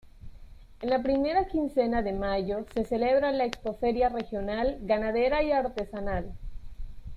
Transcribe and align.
En 0.81 0.89
la 0.89 1.03
primera 1.03 1.45
quincena 1.45 2.01
de 2.01 2.11
mayo, 2.11 2.65
se 2.73 2.85
celebra 2.85 3.31
la 3.31 3.45
Expo-Feria 3.45 4.09
regional, 4.09 4.79
ganadera 4.81 5.43
y 5.43 5.51
artesanal. 5.51 6.33